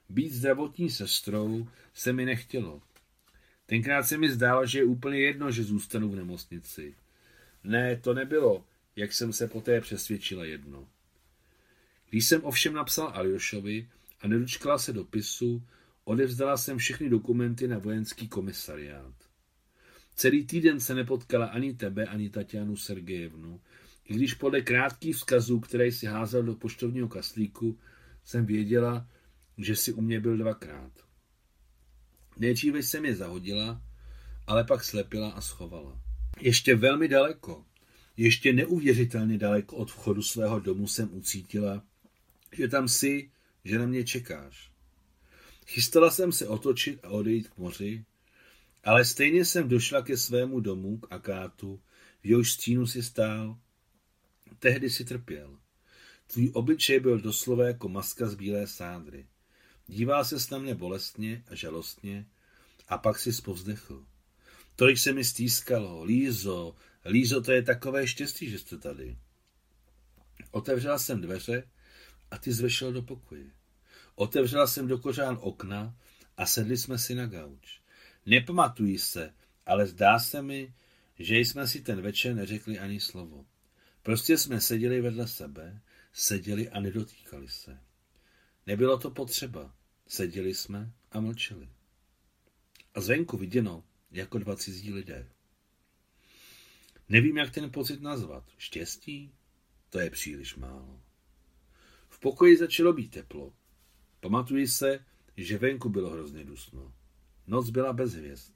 [0.08, 2.82] Být zdravotní sestrou se mi nechtělo.
[3.66, 6.94] Tenkrát se mi zdálo, že je úplně jedno, že zůstanu v nemocnici.
[7.64, 8.64] Ne, to nebylo,
[8.96, 10.88] jak jsem se poté přesvědčila jedno.
[12.10, 13.88] Když jsem ovšem napsal Aljošovi
[14.20, 15.62] a nedočkala se dopisu,
[16.04, 19.14] odevzdala jsem všechny dokumenty na vojenský komisariát.
[20.14, 23.60] Celý týden se nepotkala ani tebe, ani Tatianu Sergejevnu,
[24.04, 27.78] i když podle krátkých vzkazů, které si házel do poštovního kaslíku,
[28.24, 29.08] jsem věděla,
[29.58, 30.92] že si u mě byl dvakrát.
[32.36, 33.82] Nejdříve jsem je zahodila,
[34.46, 36.00] ale pak slepila a schovala.
[36.40, 37.64] Ještě velmi daleko,
[38.16, 41.82] ještě neuvěřitelně daleko od vchodu svého domu jsem ucítila,
[42.52, 43.30] že tam jsi,
[43.64, 44.70] že na mě čekáš.
[45.66, 48.04] Chystala jsem se otočit a odejít k moři,
[48.84, 51.80] ale stejně jsem došla ke svému domu, k akátu,
[52.22, 53.58] v jehož stínu si stál.
[54.58, 55.58] Tehdy si trpěl.
[56.26, 59.26] Tvůj obličej byl doslova jako maska z bílé sádry.
[59.86, 62.26] Díval se na mě bolestně a žalostně
[62.88, 64.06] a pak si spovzdechl.
[64.76, 66.04] Tolik se mi stýskalo.
[66.04, 69.18] Lízo, Lízo, to je takové štěstí, že jste tady.
[70.50, 71.68] Otevřela jsem dveře
[72.30, 73.50] a ty zvešel do pokoje.
[74.14, 75.96] Otevřela jsem do kořán okna
[76.36, 77.80] a sedli jsme si na gauč.
[78.26, 79.34] Nepamatuji se,
[79.66, 80.74] ale zdá se mi,
[81.18, 83.46] že jsme si ten večer neřekli ani slovo.
[84.02, 85.80] Prostě jsme seděli vedle sebe,
[86.12, 87.80] seděli a nedotýkali se.
[88.66, 89.74] Nebylo to potřeba.
[90.06, 91.68] Seděli jsme a mlčeli.
[92.94, 95.28] A zvenku viděno jako dva cizí lidé.
[97.08, 98.44] Nevím, jak ten pocit nazvat.
[98.58, 99.32] Štěstí?
[99.90, 101.02] To je příliš málo.
[102.18, 103.52] V pokoji začalo být teplo.
[104.20, 105.04] Pamatuji se,
[105.36, 106.92] že venku bylo hrozně dusno.
[107.46, 108.52] Noc byla bez hvězd.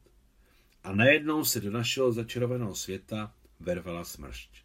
[0.83, 4.65] A najednou se do našeho začarovaného světa vervala smršť.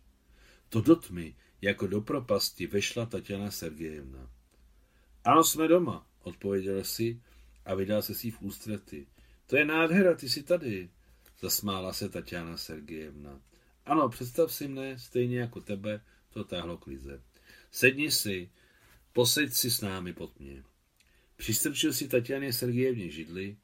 [0.69, 4.31] To do tmy, jako do propasti, vešla Tatiana Sergejevna.
[5.23, 7.21] Ano, jsme doma, odpověděl si
[7.65, 9.07] a vydal se si v ústrety.
[9.45, 10.89] To je nádhera, ty jsi tady,
[11.39, 13.41] zasmála se Tatiana Sergejevna.
[13.86, 17.21] Ano, představ si mne, stejně jako tebe, to táhlo k Lize.
[17.71, 18.49] Sedni si,
[19.17, 20.63] poseď si s námi pod mě.
[21.36, 23.58] Přistrčil si Tatianě Sergejevně židli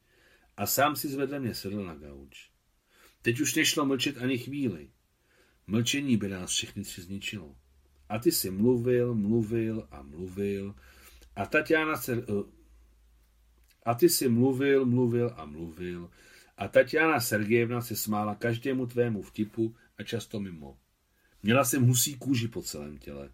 [0.56, 2.50] a sám si zvedle mě sedl na gauč.
[3.22, 4.90] Teď už nešlo mlčet ani chvíli.
[5.66, 7.56] Mlčení by nás všechny tři zničilo.
[8.08, 10.74] A ty si mluvil, mluvil a mluvil
[11.36, 12.12] a Tatiana se...
[12.12, 12.50] Eh,
[13.86, 16.10] a ty si mluvil, mluvil a mluvil
[16.56, 20.78] a Tatiana Sergejevna se smála každému tvému vtipu a často mimo.
[21.42, 23.30] Měla jsem husí kůži po celém těle.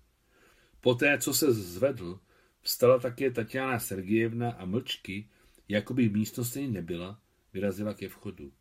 [0.80, 2.20] Poté, co se zvedl,
[2.60, 5.28] vstala také Tatiana Sergejevna a mlčky,
[5.68, 7.20] jako by v místnosti nebyla,
[7.52, 8.52] vyrazila ke vchodu.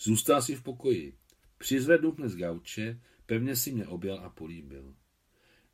[0.00, 1.16] Zůstal si v pokoji.
[1.58, 4.94] Přizvednul mě z gauče, pevně si mě objal a políbil.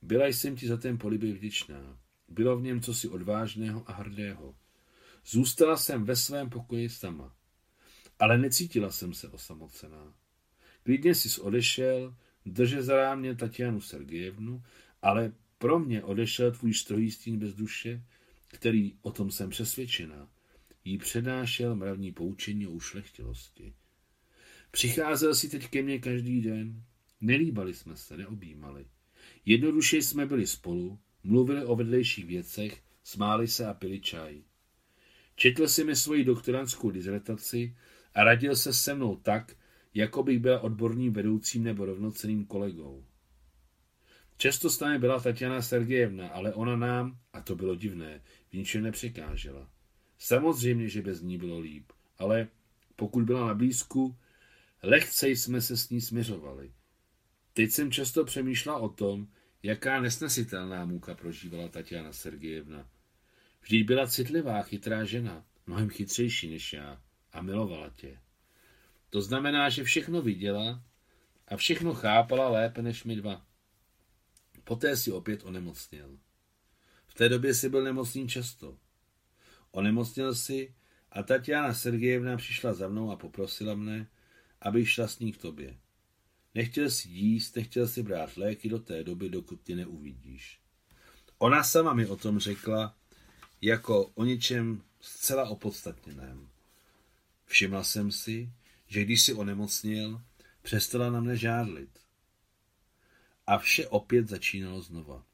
[0.02, 1.98] Byla jsem ti za ten políbil vděčná.
[2.28, 4.54] Bylo v něm cosi odvážného a hrdého.
[5.26, 7.34] Zůstala jsem ve svém pokoji sama.
[8.18, 10.14] Ale necítila jsem se osamocená.
[10.82, 14.62] Klidně jsi odešel, drže za rámě Tatianu Sergejevnu,
[15.02, 18.02] ale pro mě odešel tvůj strohý stín bez duše,
[18.48, 20.28] který, o tom jsem přesvědčená,
[20.84, 23.74] jí přednášel mravní poučení o ušlechtilosti.
[24.70, 26.82] Přicházel si teď ke mně každý den,
[27.20, 28.86] nelíbali jsme se, neobjímali.
[29.44, 34.42] Jednoduše jsme byli spolu, mluvili o vedlejších věcech, smáli se a pili čaj.
[35.36, 37.76] Četl si mi svoji doktorantskou dizertaci
[38.14, 39.56] a radil se se mnou tak,
[39.94, 43.05] jako bych byl odborným vedoucím nebo rovnoceným kolegou.
[44.36, 48.82] Často s námi byla Tatiana Sergejevna, ale ona nám, a to bylo divné, v ničem
[48.82, 49.70] nepřekážela.
[50.18, 52.48] Samozřejmě, že bez ní bylo líp, ale
[52.96, 54.16] pokud byla na blízku,
[54.82, 56.72] lehce jsme se s ní směřovali.
[57.52, 59.26] Teď jsem často přemýšlela o tom,
[59.62, 62.88] jaká nesnesitelná muka prožívala Tatiana Sergejevna.
[63.62, 68.18] Vždyť byla citlivá, chytrá žena, mnohem chytřejší než já a milovala tě.
[69.10, 70.82] To znamená, že všechno viděla
[71.48, 73.45] a všechno chápala lépe než my dva.
[74.66, 76.18] Poté si opět onemocněl.
[77.06, 78.78] V té době si byl nemocný často.
[79.70, 80.74] Onemocněl si
[81.12, 84.08] a Tatiana Sergejevna přišla za mnou a poprosila mne,
[84.60, 85.76] abych šla s ní k tobě.
[86.54, 90.60] Nechtěl si jíst, nechtěl si brát léky do té doby, dokud tě neuvidíš.
[91.38, 92.96] Ona sama mi o tom řekla
[93.62, 96.48] jako o něčem zcela opodstatněném.
[97.44, 98.50] Všimla jsem si,
[98.86, 100.22] že když si onemocnil,
[100.62, 102.05] přestala na mne žádlit.
[103.46, 105.24] A vše opět začínalo znova.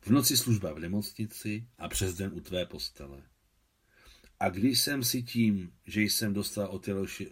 [0.00, 3.22] V noci služba v nemocnici a přes den u tvé postele.
[4.40, 7.30] A když jsem si tím, že jsem dostal od Aljoši...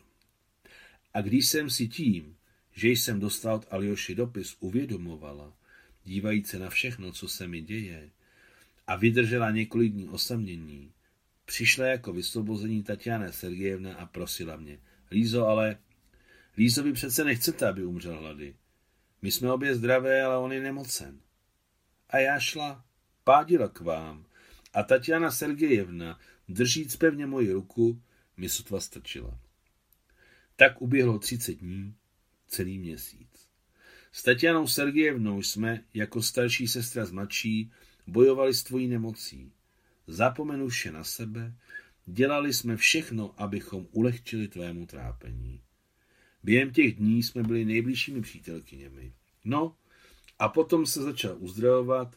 [1.14, 2.36] A když jsem si tím,
[2.72, 5.56] že jsem dostal od Aljoši dopis, uvědomovala,
[6.04, 8.10] dívajíce na všechno, co se mi děje,
[8.86, 10.92] a vydržela několik dní osamění,
[11.44, 14.78] přišla jako vysvobození Tatiana Sergejevna a prosila mě,
[15.10, 15.78] Lízo, ale...
[16.56, 18.54] Lízo, vy přece nechcete, aby umřel hlady.
[19.22, 21.20] My jsme obě zdravé, ale on je nemocen.
[22.10, 22.84] A já šla,
[23.24, 24.26] pádila k vám.
[24.72, 28.02] A Tatiana Sergejevna, držíc pevně moji ruku,
[28.36, 29.38] mi sotva strčila.
[30.56, 31.94] Tak uběhlo třicet dní,
[32.46, 33.48] celý měsíc.
[34.12, 37.72] S Tatianou Sergejevnou jsme, jako starší sestra z mladší,
[38.06, 39.52] bojovali s tvojí nemocí.
[40.06, 41.54] Zapomenuše na sebe,
[42.06, 45.62] dělali jsme všechno, abychom ulehčili tvému trápení.
[46.42, 49.12] Během těch dní jsme byli nejbližšími přítelkyněmi.
[49.44, 49.76] No,
[50.38, 52.16] a potom se začal uzdravovat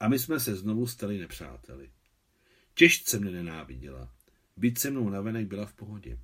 [0.00, 1.90] a my jsme se znovu stali nepřáteli.
[2.74, 4.12] Těžce mne nenáviděla.
[4.56, 6.18] Být se mnou navenek byla v pohodě.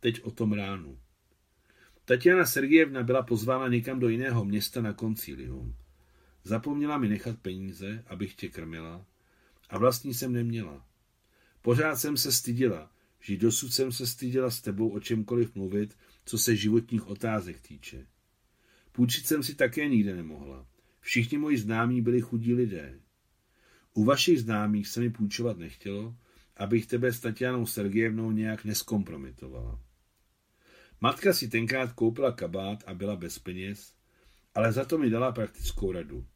[0.00, 0.98] Teď o tom ránu.
[2.04, 5.76] Tatiana Sergejevna byla pozvána někam do jiného města na koncílium.
[6.44, 9.06] Zapomněla mi nechat peníze, abych tě krmila,
[9.70, 10.86] a vlastní jsem neměla.
[11.62, 16.38] Pořád jsem se stydila, že dosud jsem se stydila s tebou o čemkoliv mluvit, co
[16.38, 18.06] se životních otázek týče.
[18.92, 20.66] Půjčit jsem si také nikde nemohla.
[21.00, 23.00] Všichni moji známí byli chudí lidé.
[23.94, 26.16] U vašich známých se mi půjčovat nechtělo,
[26.56, 29.80] abych tebe s Tatianou Sergejevnou nějak neskompromitovala.
[31.00, 33.94] Matka si tenkrát koupila kabát a byla bez peněz,
[34.54, 36.26] ale za to mi dala praktickou radu.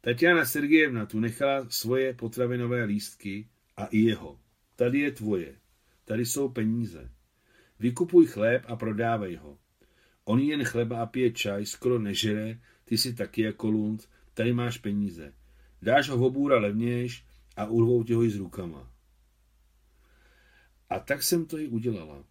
[0.00, 4.40] Tatiana Sergejevna tu nechala svoje potravinové lístky a i jeho.
[4.76, 5.56] Tady je tvoje.
[6.04, 7.10] Tady jsou peníze.
[7.80, 9.58] Vykupuj chléb a prodávej ho.
[10.24, 14.78] On jen chleba a pije čaj, skoro nežere, ty si taky jako lund, tady máš
[14.78, 15.32] peníze.
[15.82, 17.24] Dáš ho v obůra levnějš
[17.56, 18.92] a urvou tě ho i s rukama.
[20.90, 22.24] A tak jsem to i udělala.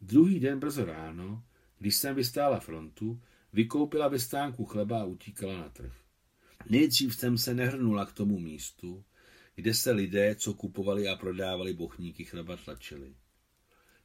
[0.00, 1.44] Druhý den brzo ráno,
[1.78, 3.20] když jsem vystála frontu,
[3.52, 5.92] vykoupila ve stánku chleba a utíkala na trh.
[6.68, 9.04] Nejdřív jsem se nehrnula k tomu místu,
[9.54, 13.14] kde se lidé, co kupovali a prodávali bochníky chleba, tlačili.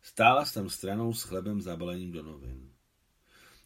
[0.05, 2.71] Stála jsem stranou s chlebem zabaleným do novin.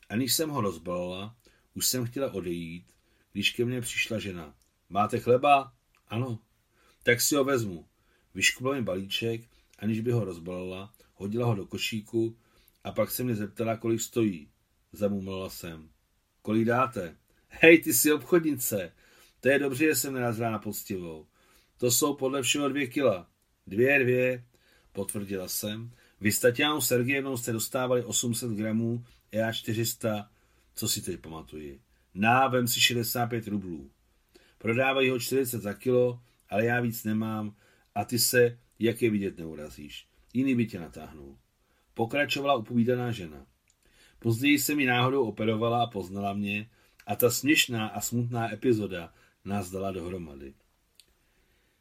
[0.10, 1.36] A když jsem ho rozbalila,
[1.74, 2.94] už jsem chtěla odejít,
[3.32, 4.56] když ke mně přišla žena.
[4.90, 5.74] Máte chleba?
[6.08, 6.40] Ano.
[7.04, 7.88] Tak si ho vezmu.
[8.34, 9.42] Vyškubla mi balíček,
[9.80, 12.38] aniž by ho rozbalila, hodila ho do košíku
[12.84, 14.52] a pak se mě zeptala, kolik stojí.
[14.92, 15.90] Zamumlala jsem.
[16.42, 17.18] Kolik dáte?
[17.48, 18.94] Hej, ty jsi obchodnice.
[19.40, 21.28] To je dobře, že jsem nerazila na poctivou.
[21.78, 23.30] To jsou podle všeho dvě kila.
[23.68, 24.46] Dvě, dvě,
[24.92, 25.92] potvrdila jsem.
[26.22, 30.30] Vy s Tatianou Sergejevnou jste dostávali 800 gramů, já 400,
[30.76, 31.82] co si teď pamatuji.
[32.14, 33.92] Návem si 65 rublů.
[34.58, 37.56] Prodávají ho 40 za kilo, ale já víc nemám
[37.96, 40.08] a ty se, jak je vidět, neurazíš.
[40.34, 41.38] Jiný by tě natáhnul.
[41.94, 43.46] Pokračovala upovídaná žena.
[44.20, 46.70] Později se mi náhodou operovala a poznala mě
[47.06, 49.14] a ta směšná a smutná epizoda
[49.46, 50.54] nás dala dohromady.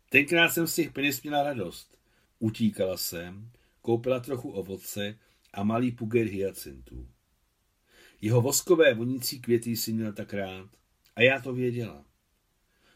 [0.09, 1.99] Tenkrát jsem z těch peněz měla radost.
[2.39, 3.51] Utíkala jsem,
[3.83, 5.19] koupila trochu ovoce
[5.53, 7.09] a malý puger hyacintů.
[8.21, 10.71] Jeho voskové vonící květy si měl tak rád
[11.17, 12.05] a já to věděla.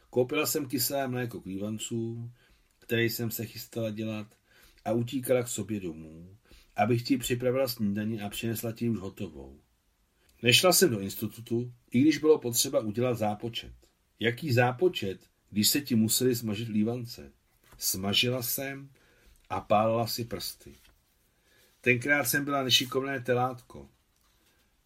[0.09, 2.31] Koupila jsem kyselé mléko klívanců,
[2.79, 4.27] které jsem se chystala dělat
[4.85, 6.37] a utíkala k sobě domů,
[6.75, 9.59] abych ti připravila snídaní a přinesla ti už hotovou.
[10.41, 13.73] Nešla jsem do institutu, i když bylo potřeba udělat zápočet.
[14.19, 17.31] Jaký zápočet, když se ti museli smažit lívance?
[17.77, 18.89] Smažila jsem
[19.53, 20.73] a pálila si prsty.
[21.81, 23.89] Tenkrát jsem byla nešikovné telátko.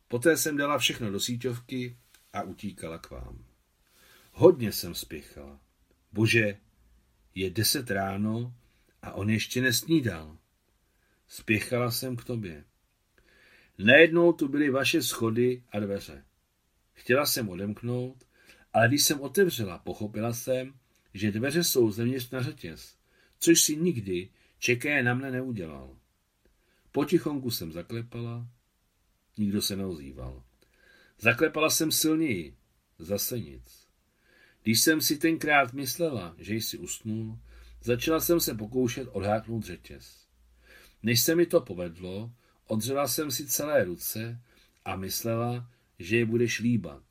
[0.08, 1.98] Poté jsem dala všechno do síťovky
[2.34, 3.46] a utíkala k vám.
[4.32, 5.60] Hodně jsem spěchala.
[6.12, 6.58] Bože,
[7.36, 8.54] je deset ráno
[9.02, 10.38] a on ještě nesnídal.
[11.28, 12.64] Spěchala jsem k tobě.
[13.78, 16.26] Najednou tu byly vaše schody a dveře.
[16.94, 18.26] Chtěla jsem odemknout,
[18.74, 20.74] ale když jsem otevřela, pochopila jsem,
[21.14, 22.96] že dveře jsou zevnitř na řetěz,
[23.40, 24.30] což si nikdy
[24.60, 25.98] čeké na mne neudělal.
[26.92, 28.48] Potichonku jsem zaklepala,
[29.38, 30.44] nikdo se neozýval.
[31.20, 32.58] Zaklepala jsem silněji,
[33.00, 33.88] zase nic.
[34.64, 37.40] Když jsem si tenkrát myslela, že jsi usnul,
[37.82, 40.28] začala jsem se pokoušet odháknout řetěz.
[41.04, 42.32] Než se mi to povedlo,
[42.68, 44.42] odřela jsem si celé ruce
[44.86, 47.04] a myslela, že je budeš líbat.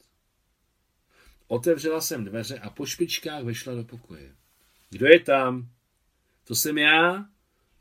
[1.49, 4.37] Otevřela jsem dveře a po špičkách vešla do pokoje.
[4.91, 5.71] Kdo je tam?
[6.45, 7.29] To jsem já?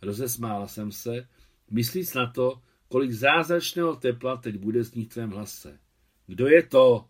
[0.02, 1.28] Rozesmála jsem se,
[1.72, 5.80] myslíc na to, kolik zázračného tepla teď bude znít tvém hlase.
[6.28, 7.08] Kdo je to?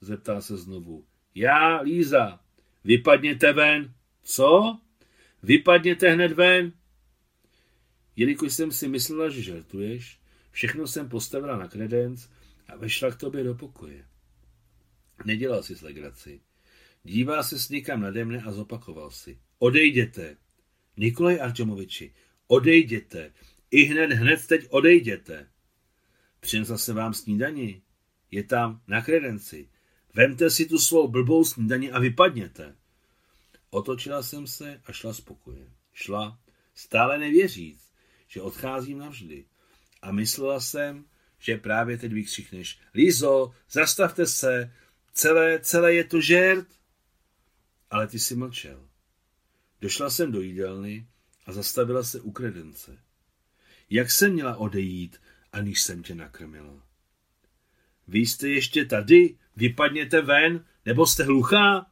[0.00, 1.06] Zeptal se znovu.
[1.34, 2.40] Já, Líza.
[2.84, 3.94] Vypadněte ven.
[4.22, 4.78] Co?
[5.42, 6.72] Vypadněte hned ven.
[8.16, 10.20] Jelikož jsem si myslela, že žertuješ,
[10.50, 12.26] všechno jsem postavila na kredenc
[12.68, 14.04] a vešla k tobě do pokoje.
[15.24, 16.40] Nedělal si legraci.
[17.04, 19.38] Díval se někam nade mne a zopakoval si.
[19.58, 20.36] Odejděte.
[20.96, 22.14] Nikolaj Arčomoviči,
[22.48, 23.32] odejděte.
[23.70, 25.48] I hned, hned teď odejděte.
[26.40, 27.82] Přinesla se vám snídani.
[28.30, 29.68] Je tam na kredenci.
[30.14, 32.76] Vemte si tu svou blbou snídani a vypadněte.
[33.70, 35.72] Otočila jsem se a šla z pokoje.
[35.92, 36.40] Šla,
[36.74, 37.90] stále nevěříc,
[38.28, 39.44] že odcházím navždy.
[40.02, 41.04] A myslela jsem,
[41.38, 44.74] že právě teď vykřikneš, Lizo, zastavte se,
[45.12, 46.68] celé, celé je to žert.
[47.90, 48.88] Ale ty si mlčel.
[49.80, 51.06] Došla jsem do jídelny
[51.48, 52.98] a zastavila se u kredence.
[53.90, 55.20] Jak jsem měla odejít,
[55.52, 56.86] aniž jsem tě nakrmila?
[58.08, 59.38] Vy jste ještě tady?
[59.56, 61.90] Vypadněte ven, nebo jste hluchá?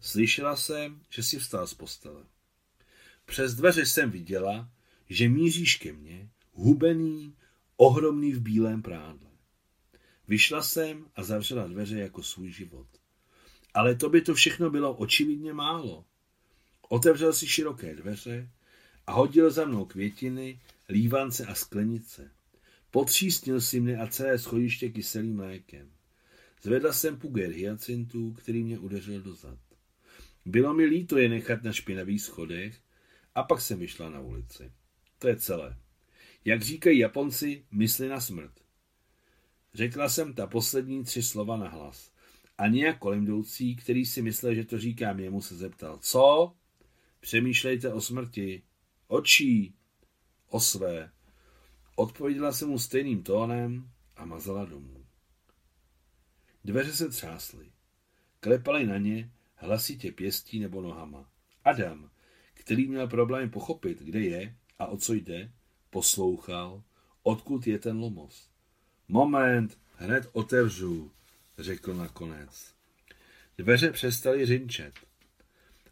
[0.00, 2.24] Slyšela jsem, že si vstal z postele.
[3.24, 4.70] Přes dveře jsem viděla,
[5.08, 7.36] že míříš ke mně, hubený,
[7.76, 9.30] ohromný v bílém prádle.
[10.28, 12.88] Vyšla jsem a zavřela dveře jako svůj život.
[13.74, 16.04] Ale to by to všechno bylo očividně málo.
[16.88, 18.50] Otevřel si široké dveře
[19.06, 22.30] a hodil za mnou květiny, lívance a sklenice.
[22.90, 25.90] Potřísnil si mne a celé schodiště kyselým mlékem.
[26.62, 29.58] Zvedla jsem puger hyacintů, který mě udeřil do zad.
[30.44, 32.80] Bylo mi líto je nechat na špinavých schodech
[33.34, 34.72] a pak jsem vyšla na ulici.
[35.18, 35.76] To je celé.
[36.44, 38.52] Jak říkají Japonci, mysli na smrt.
[39.74, 42.10] Řekla jsem ta poslední tři slova na hlas.
[42.58, 45.98] A nějak kolem jdoucí, který si myslel, že to říkám jemu, se zeptal.
[45.98, 46.54] Co?
[47.26, 48.62] Přemýšlejte o smrti.
[49.06, 49.74] Očí.
[50.48, 51.10] O své.
[51.96, 55.06] Odpověděla jsem mu stejným tónem a mazala domů.
[56.64, 57.72] Dveře se třásly.
[58.40, 61.30] Klepali na ně hlasitě pěstí nebo nohama.
[61.64, 62.10] Adam,
[62.54, 65.52] který měl problém pochopit, kde je a o co jde,
[65.90, 66.82] poslouchal,
[67.22, 68.50] odkud je ten lomos.
[69.08, 71.12] Moment, hned otevřu,
[71.58, 72.74] řekl nakonec.
[73.58, 74.94] Dveře přestaly řinčet.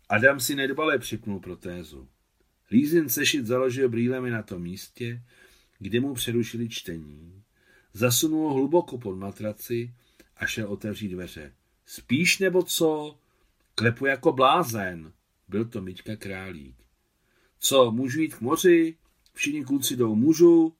[0.08, 2.08] Adam si nedbale připnul protézu.
[2.70, 5.22] Lízin sešit založil brýlemi na tom místě,
[5.78, 7.42] kde mu přerušili čtení.
[7.92, 9.94] Zasunul hluboko pod matraci
[10.36, 11.52] a šel otevřít dveře.
[11.86, 13.18] Spíš nebo co?
[13.74, 15.12] Klepu jako blázen.
[15.48, 16.76] Byl to Miťka Králík.
[17.58, 18.96] Co, můžu jít k moři?
[19.32, 20.74] Všichni kluci jdou, můžu?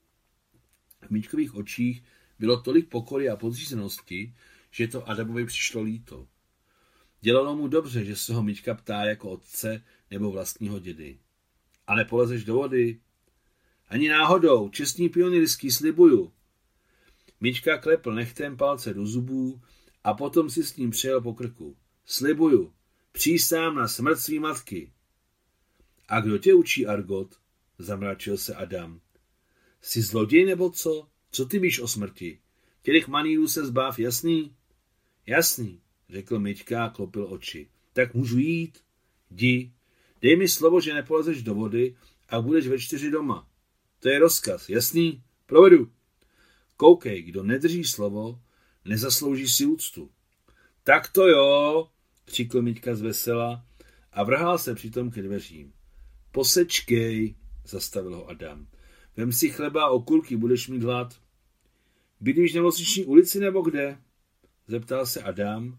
[1.06, 2.02] V Miťkových očích
[2.38, 4.34] bylo tolik pokory a podřízenosti,
[4.70, 6.26] že to Adamovi přišlo líto.
[7.24, 11.18] Dělalo mu dobře, že se ho Miťka ptá jako otce nebo vlastního dědy.
[11.86, 13.00] A nepolezeš do vody?
[13.88, 16.32] Ani náhodou, čestný pionýrský, slibuju.
[17.40, 19.60] Miťka klepl nechtem palce do zubů
[20.04, 21.76] a potom si s ním přejel po krku.
[22.06, 22.72] Slibuju,
[23.12, 24.92] přísám na smrt svý matky.
[26.08, 27.34] A kdo tě učí, Argot?
[27.78, 29.00] Zamračil se Adam.
[29.80, 31.08] Jsi zloděj nebo co?
[31.30, 32.40] Co ty víš o smrti?
[32.82, 34.56] Těch manýrů se zbav, jasný?
[35.26, 37.68] Jasný, řekl Miťka a klopil oči.
[37.92, 38.78] Tak můžu jít?
[39.30, 39.72] Jdi.
[40.22, 41.96] Dej mi slovo, že nepolezeš do vody
[42.28, 43.48] a budeš ve čtyři doma.
[44.00, 45.22] To je rozkaz, jasný?
[45.46, 45.90] Provedu.
[46.76, 48.40] Koukej, kdo nedrží slovo,
[48.84, 50.10] nezaslouží si úctu.
[50.82, 51.88] Tak to jo,
[52.24, 53.66] křikl Miťka z vesela
[54.12, 55.72] a vrhal se přitom ke dveřím.
[56.32, 57.34] Posečkej,
[57.66, 58.66] zastavil ho Adam.
[59.16, 61.20] Vem si chleba a okurky, budeš mít hlad.
[62.20, 63.98] Bydlíš na Losiční ulici nebo kde?
[64.66, 65.78] Zeptal se Adam,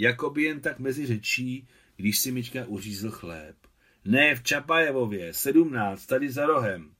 [0.00, 3.56] jako by jen tak mezi řečí, když si Mička uřízl chléb.
[4.04, 6.94] Ne, v Čapajevově, sedmnáct, tady za rohem.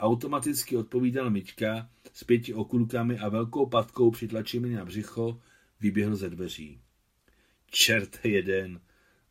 [0.00, 5.40] Automaticky odpovídal Mička s pěti okurkami a velkou patkou přitlačený na břicho
[5.80, 6.80] vyběhl ze dveří.
[7.70, 8.80] Čert jeden,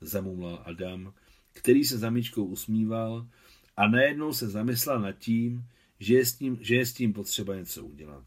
[0.02, 1.14] zamumlal Adam,
[1.54, 3.28] který se zamičkou usmíval
[3.78, 5.66] a najednou se zamyslel nad tím,
[6.00, 8.26] že je, s tím, že je s tím potřeba něco udělat.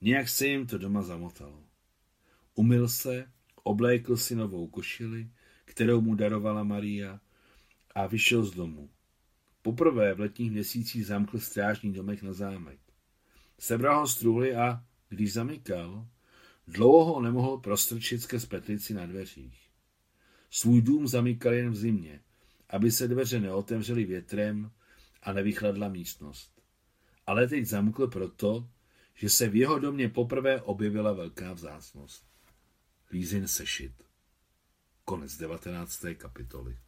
[0.00, 1.64] Nějak se jim to doma zamotalo.
[2.54, 3.33] Umyl se,
[3.64, 5.30] oblékl si novou košili,
[5.64, 7.20] kterou mu darovala Maria
[7.94, 8.90] a vyšel z domu.
[9.62, 12.78] Poprvé v letních měsících zamkl strážní domek na zámek.
[13.58, 16.06] Sebral ho struhly a, když zamykal,
[16.68, 19.70] dlouho ho nemohl prostrčit ke spetlici na dveřích.
[20.50, 22.20] Svůj dům zamykal jen v zimě,
[22.68, 24.70] aby se dveře neotevřely větrem
[25.22, 26.62] a nevychladla místnost.
[27.26, 28.68] Ale teď zamkl proto,
[29.14, 32.33] že se v jeho domě poprvé objevila velká vzácnost.
[33.14, 34.02] Lízin sešit.
[35.04, 36.04] Konec 19.
[36.18, 36.78] kapitoly.